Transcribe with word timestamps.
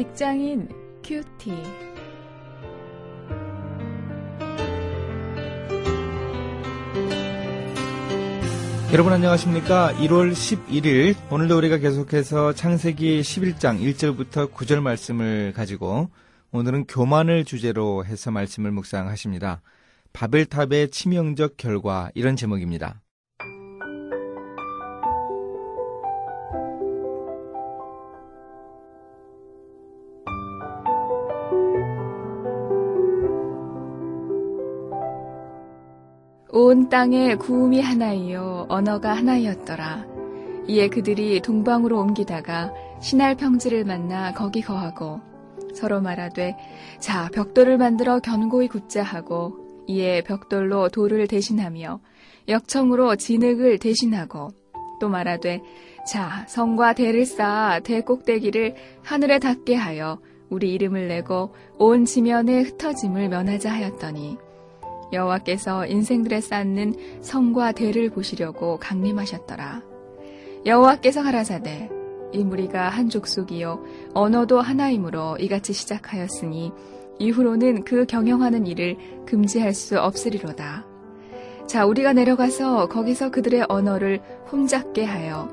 직장인 0.00 0.66
큐티. 1.04 1.52
여러분 8.94 9.12
안녕하십니까? 9.12 9.92
1월 9.98 10.32
11일 10.32 11.14
오늘도 11.30 11.54
우리가 11.58 11.76
계속해서 11.76 12.54
창세기 12.54 13.20
11장 13.20 13.78
1절부터 13.78 14.50
9절 14.54 14.80
말씀을 14.80 15.52
가지고 15.52 16.08
오늘은 16.50 16.86
교만을 16.86 17.44
주제로 17.44 18.02
해서 18.06 18.30
말씀을 18.30 18.70
묵상하십니다. 18.70 19.60
바벨탑의 20.14 20.92
치명적 20.92 21.58
결과 21.58 22.10
이런 22.14 22.36
제목입니다. 22.36 23.02
온 36.62 36.90
땅에 36.90 37.36
구음이 37.36 37.80
하나이요 37.80 38.66
언어가 38.68 39.14
하나이었더라. 39.14 40.04
이에 40.68 40.88
그들이 40.88 41.40
동방으로 41.40 41.98
옮기다가 41.98 42.70
신할 43.00 43.34
평지를 43.34 43.86
만나 43.86 44.34
거기 44.34 44.60
거하고 44.60 45.20
서로 45.74 46.02
말하되 46.02 46.58
자 46.98 47.30
벽돌을 47.32 47.78
만들어 47.78 48.20
견고히 48.20 48.68
굽자 48.68 49.02
하고 49.02 49.56
이에 49.86 50.22
벽돌로 50.22 50.90
돌을 50.90 51.28
대신하며 51.28 51.98
역청으로 52.46 53.16
진흙을 53.16 53.78
대신하고 53.78 54.50
또 55.00 55.08
말하되 55.08 55.62
자 56.06 56.44
성과 56.46 56.92
대를 56.92 57.24
쌓아 57.24 57.80
대 57.80 58.02
꼭대기를 58.02 58.74
하늘에 59.02 59.38
닿게 59.38 59.76
하여 59.76 60.18
우리 60.50 60.74
이름을 60.74 61.08
내고 61.08 61.54
온 61.78 62.04
지면에 62.04 62.60
흩어짐을 62.60 63.30
면하자 63.30 63.72
하였더니 63.72 64.49
여호와께서 65.12 65.86
인생들에 65.86 66.40
쌓는 66.40 66.94
성과 67.20 67.72
대를 67.72 68.10
보시려고 68.10 68.78
강림하셨더라. 68.78 69.82
여호와께서 70.66 71.22
가라사대 71.22 71.90
이 72.32 72.44
무리가 72.44 72.88
한 72.88 73.08
족속이요 73.08 73.82
언어도 74.14 74.60
하나이므로 74.60 75.36
이같이 75.38 75.72
시작하였으니 75.72 76.72
이후로는 77.18 77.84
그 77.84 78.06
경영하는 78.06 78.66
일을 78.66 78.96
금지할 79.26 79.74
수 79.74 80.00
없으리로다. 80.00 80.86
자 81.66 81.86
우리가 81.86 82.12
내려가서 82.12 82.88
거기서 82.88 83.30
그들의 83.30 83.66
언어를 83.68 84.20
홈잡게 84.50 85.04
하여 85.04 85.48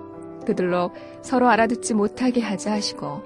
그들로 0.46 0.92
서로 1.22 1.50
알아듣지 1.50 1.94
못하게 1.94 2.42
하자 2.42 2.72
하시고 2.72 3.22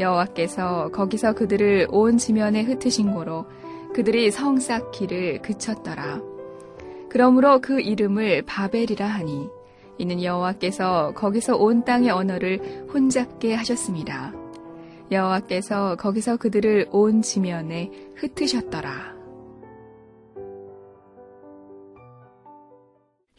여호와께서 0.00 0.90
거기서 0.90 1.34
그들을 1.34 1.88
온 1.90 2.18
지면에 2.18 2.62
흩으신 2.62 3.12
고로 3.12 3.46
그들이 3.94 4.30
성 4.30 4.58
쌓기를 4.58 5.40
그쳤더라. 5.40 6.20
그러므로 7.08 7.60
그 7.60 7.80
이름을 7.80 8.42
바벨이라 8.42 9.06
하니 9.06 9.48
이는 9.98 10.22
여호와께서 10.22 11.12
거기서 11.14 11.56
온 11.56 11.84
땅의 11.84 12.10
언어를 12.10 12.88
혼잡게 12.92 13.54
하셨습니다. 13.54 14.32
여호와께서 15.12 15.94
거기서 15.94 16.38
그들을 16.38 16.88
온 16.90 17.22
지면에 17.22 17.92
흩으셨더라. 18.16 19.13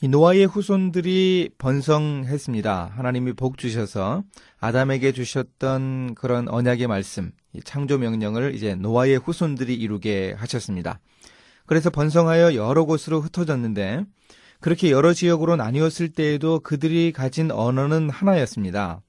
노아의 0.04 0.46
후손들이 0.46 1.50
번성했습니다. 1.58 2.92
하나님이 2.96 3.34
복 3.34 3.58
주셔서 3.58 4.24
아담에게 4.60 5.14
주셨던 5.14 6.16
그런 6.16 6.50
언약의 6.50 6.88
말씀, 6.88 7.32
창조 7.64 7.98
명령을 7.98 8.56
이제 8.56 8.76
노아의 8.76 9.18
후손들이 9.18 9.74
이루게 9.74 10.34
하셨습니다. 10.38 11.00
그래서 11.66 11.90
번성하여 11.90 12.56
여러 12.56 12.84
곳으로 12.84 13.22
흩어졌는데 13.22 14.04
그렇게 14.60 14.92
여러 14.92 15.14
지역으로 15.14 15.56
나뉘었을 15.56 16.10
때에도 16.10 16.60
그들이 16.60 17.14
가진 17.14 17.50
언어는 17.50 18.10
하나였습니다. 18.10 19.02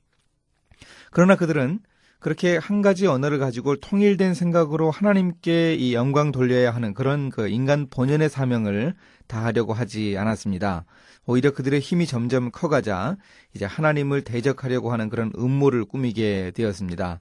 그러나 1.10 1.34
그들은 1.34 1.80
그렇게 2.18 2.56
한 2.56 2.82
가지 2.82 3.06
언어를 3.06 3.38
가지고 3.38 3.76
통일된 3.76 4.34
생각으로 4.34 4.90
하나님께 4.90 5.74
이 5.74 5.94
영광 5.94 6.32
돌려야 6.32 6.74
하는 6.74 6.94
그런 6.94 7.30
그 7.30 7.48
인간 7.48 7.88
본연의 7.88 8.28
사명을 8.28 8.94
다하려고 9.26 9.72
하지 9.72 10.16
않았습니다. 10.18 10.84
오히려 11.26 11.52
그들의 11.52 11.80
힘이 11.80 12.06
점점 12.06 12.50
커가자 12.50 13.16
이제 13.54 13.64
하나님을 13.64 14.22
대적하려고 14.22 14.92
하는 14.92 15.08
그런 15.08 15.32
음모를 15.36 15.84
꾸미게 15.84 16.52
되었습니다. 16.54 17.20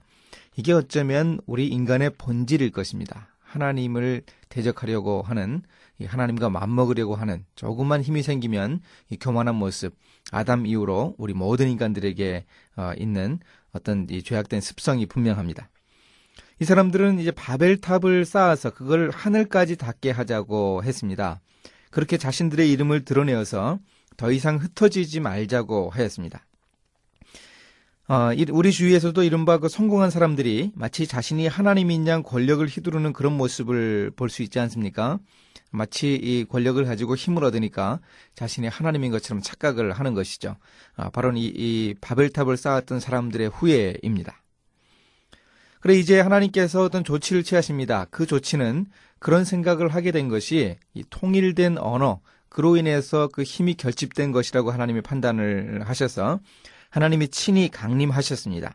이게 0.56 0.72
어쩌면 0.72 1.38
우리 1.46 1.66
인간의 1.68 2.10
본질일 2.18 2.70
것입니다. 2.70 3.28
하나님을 3.40 4.22
대적하려고 4.48 5.22
하는 5.22 5.62
하나님과 6.04 6.50
맞먹으려고 6.50 7.14
하는 7.14 7.44
조금만 7.54 8.02
힘이 8.02 8.22
생기면 8.22 8.80
이 9.10 9.16
교만한 9.18 9.54
모습 9.54 9.94
아담 10.30 10.66
이후로 10.66 11.14
우리 11.18 11.32
모든 11.32 11.68
인간들에게 11.70 12.44
어, 12.76 12.92
있는 12.98 13.38
어떤 13.76 14.06
이 14.10 14.22
죄악된 14.22 14.60
습성이 14.60 15.06
분명합니다. 15.06 15.70
이 16.60 16.64
사람들은 16.64 17.18
이제 17.20 17.30
바벨탑을 17.30 18.24
쌓아서 18.24 18.70
그걸 18.70 19.10
하늘까지 19.10 19.76
닿게 19.76 20.10
하자고 20.10 20.82
했습니다. 20.84 21.40
그렇게 21.90 22.16
자신들의 22.16 22.70
이름을 22.72 23.04
드러내어서 23.04 23.78
더 24.16 24.32
이상 24.32 24.56
흩어지지 24.56 25.20
말자고 25.20 25.90
하였습니다. 25.90 26.44
어, 28.08 28.30
우리 28.52 28.70
주위에서도 28.70 29.22
이른바 29.22 29.58
그 29.58 29.68
성공한 29.68 30.10
사람들이 30.10 30.72
마치 30.74 31.06
자신이 31.06 31.48
하나님인 31.48 32.06
양 32.06 32.22
권력을 32.22 32.64
휘두르는 32.66 33.12
그런 33.12 33.36
모습을 33.36 34.12
볼 34.14 34.28
수 34.30 34.42
있지 34.42 34.58
않습니까? 34.60 35.18
마치 35.76 36.14
이 36.14 36.44
권력을 36.44 36.82
가지고 36.84 37.14
힘을 37.14 37.44
얻으니까 37.44 38.00
자신이 38.34 38.68
하나님인 38.68 39.12
것처럼 39.12 39.42
착각을 39.42 39.92
하는 39.92 40.14
것이죠. 40.14 40.56
아, 40.96 41.10
바로 41.10 41.32
이, 41.36 41.44
이 41.44 41.94
바벨탑을 42.00 42.56
쌓았던 42.56 43.00
사람들의 43.00 43.48
후예입니다. 43.48 44.42
그래 45.80 45.94
이제 45.94 46.18
하나님께서 46.18 46.82
어떤 46.82 47.04
조치를 47.04 47.44
취하십니다. 47.44 48.06
그 48.10 48.26
조치는 48.26 48.86
그런 49.18 49.44
생각을 49.44 49.88
하게 49.88 50.10
된 50.10 50.28
것이 50.28 50.76
이 50.94 51.04
통일된 51.10 51.78
언어 51.78 52.20
그로 52.48 52.76
인해서 52.76 53.28
그 53.28 53.42
힘이 53.42 53.74
결집된 53.74 54.32
것이라고 54.32 54.70
하나님이 54.70 55.02
판단을 55.02 55.82
하셔서 55.84 56.40
하나님이 56.90 57.28
친히 57.28 57.68
강림하셨습니다. 57.70 58.74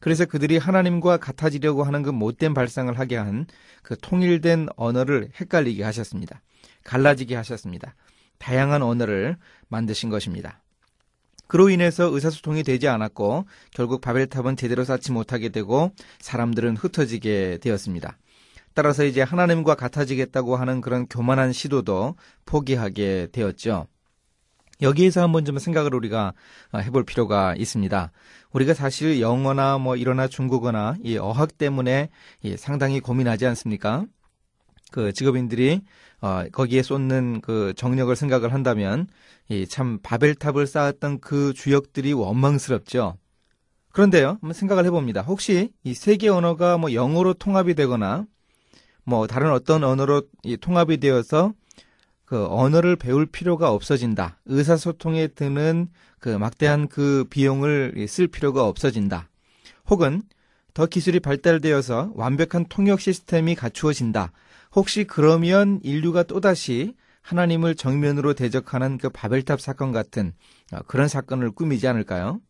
그래서 0.00 0.24
그들이 0.24 0.56
하나님과 0.56 1.18
같아지려고 1.18 1.84
하는 1.84 2.02
그 2.02 2.10
못된 2.10 2.54
발상을 2.54 2.98
하게 2.98 3.16
한 3.16 3.46
그 3.82 3.96
통일된 3.98 4.68
언어를 4.76 5.30
헷갈리게 5.40 5.82
하셨습니다. 5.84 6.42
갈라지게 6.84 7.34
하셨습니다. 7.36 7.94
다양한 8.38 8.82
언어를 8.82 9.36
만드신 9.68 10.10
것입니다. 10.10 10.62
그로 11.46 11.68
인해서 11.68 12.04
의사소통이 12.04 12.62
되지 12.62 12.88
않았고 12.88 13.46
결국 13.72 14.00
바벨탑은 14.00 14.56
제대로 14.56 14.84
쌓지 14.84 15.12
못하게 15.12 15.48
되고 15.48 15.90
사람들은 16.20 16.76
흩어지게 16.76 17.58
되었습니다. 17.60 18.16
따라서 18.72 19.04
이제 19.04 19.20
하나님과 19.20 19.74
같아지겠다고 19.74 20.56
하는 20.56 20.80
그런 20.80 21.06
교만한 21.08 21.52
시도도 21.52 22.14
포기하게 22.46 23.28
되었죠. 23.32 23.88
여기에서 24.82 25.22
한번 25.22 25.44
좀 25.44 25.58
생각을 25.58 25.94
우리가 25.94 26.32
해볼 26.74 27.04
필요가 27.04 27.54
있습니다. 27.56 28.12
우리가 28.52 28.74
사실 28.74 29.20
영어나 29.20 29.78
뭐 29.78 29.96
일어나 29.96 30.26
중국어나 30.28 30.96
이 31.02 31.16
어학 31.18 31.58
때문에 31.58 32.10
상당히 32.56 33.00
고민하지 33.00 33.46
않습니까? 33.46 34.04
그 34.90 35.12
직업인들이 35.12 35.82
어, 36.20 36.44
거기에 36.52 36.82
쏟는 36.82 37.40
그 37.40 37.72
정력을 37.76 38.14
생각을 38.14 38.52
한다면 38.52 39.06
이 39.48 39.66
참 39.66 39.98
바벨탑을 40.02 40.66
쌓았던 40.66 41.20
그 41.20 41.52
주역들이 41.54 42.12
원망스럽죠. 42.12 43.16
그런데요, 43.92 44.28
한번 44.40 44.52
생각을 44.52 44.84
해봅니다. 44.86 45.22
혹시 45.22 45.72
이 45.82 45.94
세계 45.94 46.28
언어가 46.28 46.78
뭐 46.78 46.92
영어로 46.92 47.34
통합이 47.34 47.74
되거나 47.74 48.26
뭐 49.04 49.26
다른 49.26 49.50
어떤 49.50 49.82
언어로 49.82 50.22
통합이 50.60 50.98
되어서 50.98 51.52
그 52.30 52.46
언어를 52.46 52.94
배울 52.94 53.26
필요가 53.26 53.72
없어진다. 53.72 54.38
의사소통에 54.46 55.26
드는 55.26 55.88
그 56.20 56.28
막대한 56.28 56.86
그 56.86 57.24
비용을 57.28 58.06
쓸 58.08 58.28
필요가 58.28 58.68
없어진다. 58.68 59.28
혹은 59.88 60.22
더 60.72 60.86
기술이 60.86 61.18
발달되어서 61.18 62.12
완벽한 62.14 62.66
통역 62.68 63.00
시스템이 63.00 63.56
갖추어진다. 63.56 64.30
혹시 64.76 65.02
그러면 65.02 65.80
인류가 65.82 66.22
또다시 66.22 66.94
하나님을 67.22 67.74
정면으로 67.74 68.34
대적하는 68.34 68.98
그 68.98 69.08
바벨탑 69.08 69.60
사건 69.60 69.90
같은 69.90 70.32
어, 70.72 70.78
그런 70.86 71.08
사건을 71.08 71.50
꾸미지 71.50 71.88
않을까요? 71.88 72.40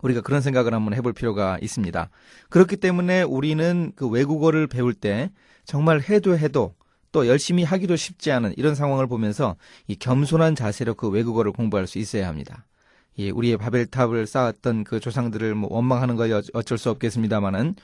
우리가 0.00 0.22
그런 0.22 0.40
생각을 0.40 0.72
한번 0.72 0.94
해볼 0.94 1.12
필요가 1.12 1.58
있습니다. 1.60 2.08
그렇기 2.48 2.78
때문에 2.78 3.20
우리는 3.20 3.92
그 3.96 4.08
외국어를 4.08 4.66
배울 4.66 4.94
때 4.94 5.30
정말 5.66 6.00
해도 6.00 6.38
해도 6.38 6.74
또 7.16 7.26
열심히 7.28 7.62
하기도 7.64 7.96
쉽지 7.96 8.30
않은 8.30 8.52
이런 8.58 8.74
상황을 8.74 9.06
보면서 9.06 9.56
이 9.86 9.96
겸손한 9.96 10.54
자세로 10.54 10.92
그 10.92 11.08
외국어를 11.08 11.50
공부할 11.50 11.86
수 11.86 11.98
있어야 11.98 12.28
합니다. 12.28 12.66
예, 13.18 13.30
우리의 13.30 13.56
바벨탑을 13.56 14.26
쌓았던 14.26 14.84
그 14.84 15.00
조상들을 15.00 15.54
뭐 15.54 15.72
원망하는 15.72 16.16
거 16.16 16.26
어쩔 16.52 16.76
수 16.76 16.90
없겠습니다만은 16.90 17.74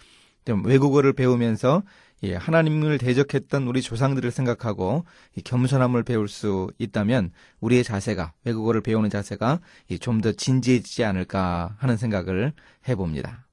외국어를 0.67 1.15
배우면서 1.15 1.83
예, 2.25 2.35
하나님을 2.35 2.99
대적했던 2.99 3.67
우리 3.69 3.81
조상들을 3.81 4.31
생각하고 4.31 5.07
겸손함을 5.43 6.03
배울 6.03 6.29
수 6.29 6.71
있다면 6.77 7.31
우리의 7.61 7.85
자세가 7.85 8.35
외국어를 8.45 8.83
배우는 8.83 9.09
자세가 9.09 9.61
좀 9.99 10.21
더 10.21 10.33
진지해지지 10.33 11.05
않을까 11.05 11.75
하는 11.79 11.97
생각을 11.97 12.53
해봅니다. 12.87 13.47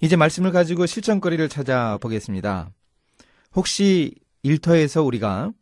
이제 0.00 0.14
말씀을 0.14 0.52
가지고 0.52 0.86
실천거리를 0.86 1.48
찾아보겠습니다. 1.48 2.70
혹시 3.54 4.14
일터에서 4.42 5.02
우리가 5.02 5.52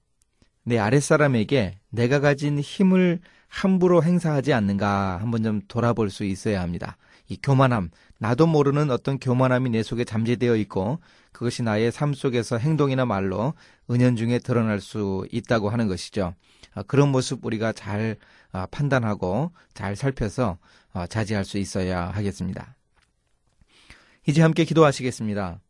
내 0.65 0.79
아랫사람에게 0.79 1.79
내가 1.91 2.21
가진 2.21 2.59
힘을 2.59 3.21
함부로 3.49 4.03
행사하지 4.03 4.53
않는가 4.53 5.19
한번 5.21 5.43
좀 5.43 5.61
돌아볼 5.67 6.11
수 6.11 6.25
있어야 6.25 6.61
합니다. 6.63 6.97
이 7.29 7.37
교만함, 7.43 7.91
나도 8.19 8.47
모르는 8.47 8.91
어떤 8.91 9.19
교만함이 9.19 9.71
내 9.71 9.83
속에 9.83 10.05
잠재되어 10.05 10.57
있고 10.57 11.01
그것이 11.33 11.63
나의 11.63 11.93
삶 11.93 12.15
속에서 12.15 12.59
행동이나 12.59 13.05
말로 13.05 13.55
은연중에 13.91 14.41
드러날 14.41 14.81
수 14.81 15.27
있다고 15.31 15.71
하는 15.71 15.89
것이죠. 15.89 16.35
아, 16.75 16.83
그런 16.83 17.11
모습 17.11 17.45
우리가 17.45 17.73
잘 17.73 18.17
아, 18.53 18.67
판단하고 18.67 19.53
잘 19.75 19.97
살펴서 19.97 20.59
어, 20.93 21.07
자제할 21.07 21.45
수 21.45 21.59
있어야 21.59 22.09
하겠습니다. 22.09 22.77
이제 24.27 24.43
함께 24.43 24.65
기도하시겠습니다. 24.65 25.61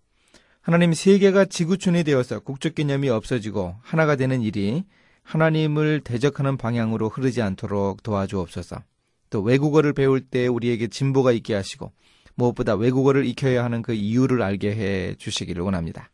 하나님 0.63 0.93
세계가 0.93 1.47
지구촌이 1.47 2.05
되어서 2.05 2.41
국적 2.41 2.75
개념이 2.75 3.09
없어지고 3.09 3.77
하나가 3.81 4.17
되는 4.17 4.43
일이 4.43 4.85
하나님을 5.23 6.03
대적하는 6.05 6.57
방향으로 6.57 7.09
흐르지 7.09 7.41
않도록 7.41 8.03
도와주옵소서. 8.03 8.83
또 9.31 9.41
외국어를 9.43 9.93
배울 9.93 10.21
때 10.21 10.49
우리에게 10.49 10.89
진보가 10.89 11.33
있게 11.33 11.55
하시고 11.55 11.93
무엇보다 12.35 12.75
외국어를 12.75 13.25
익혀야 13.27 13.65
하는 13.65 13.81
그 13.81 13.95
이유를 13.95 14.43
알게 14.43 14.75
해 14.75 15.15
주시기를 15.15 15.63
원합니다. 15.63 16.11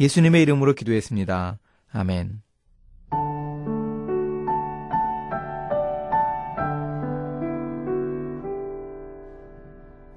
예수님의 0.00 0.42
이름으로 0.42 0.74
기도했습니다. 0.74 1.58
아멘. 1.92 2.42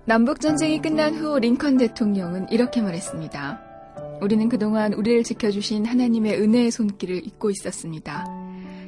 남북전쟁이 0.05 0.81
끝난 0.81 1.13
후 1.13 1.37
링컨 1.37 1.77
대통령은 1.77 2.49
이렇게 2.49 2.81
말했습니다. 2.81 3.61
우리는 4.21 4.49
그동안 4.49 4.93
우리를 4.93 5.23
지켜주신 5.23 5.85
하나님의 5.85 6.41
은혜의 6.41 6.71
손길을 6.71 7.25
잊고 7.25 7.51
있었습니다. 7.51 8.25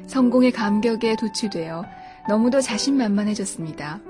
성공의 0.08 0.50
감격에 0.50 1.14
도취되어 1.16 1.84
너무도 2.28 2.60
자신만만해졌습니다. 2.60 4.00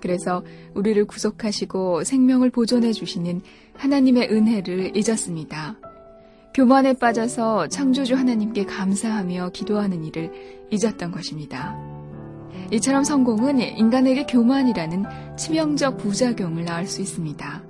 그래서 0.00 0.44
우리를 0.74 1.04
구속하시고 1.06 2.04
생명을 2.04 2.50
보존해 2.50 2.92
주시는 2.92 3.40
하나님의 3.76 4.30
은혜를 4.30 4.96
잊었습니다. 4.96 5.76
교만에 6.54 6.92
빠져서 6.92 7.66
창조주 7.66 8.14
하나님께 8.14 8.64
감사하며 8.64 9.50
기도하는 9.52 10.04
일을 10.04 10.30
잊었던 10.70 11.10
것입니다. 11.10 11.93
이처럼 12.70 13.04
성공은 13.04 13.60
인간에게 13.60 14.24
교만이라는 14.26 15.04
치명적 15.36 15.98
부작용을 15.98 16.64
낳을 16.64 16.86
수 16.86 17.00
있습니다. 17.00 17.62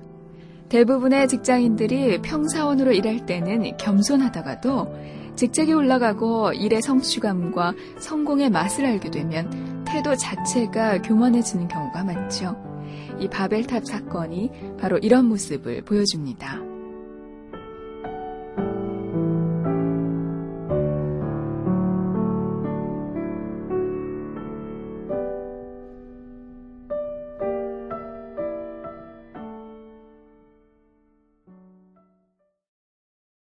대부분의 0.68 1.28
직장인들이 1.28 2.22
평사원으로 2.22 2.92
일할 2.92 3.26
때는 3.26 3.76
겸손하다가도 3.76 5.34
직책이 5.36 5.72
올라가고 5.72 6.52
일의 6.52 6.80
성취감과 6.80 7.74
성공의 7.98 8.50
맛을 8.50 8.86
알게 8.86 9.10
되면 9.10 9.84
태도 9.84 10.16
자체가 10.16 11.02
교만해지는 11.02 11.68
경우가 11.68 12.04
많죠. 12.04 12.56
이 13.20 13.28
바벨탑 13.28 13.86
사건이 13.86 14.50
바로 14.80 14.98
이런 14.98 15.26
모습을 15.26 15.82
보여줍니다. 15.82 16.63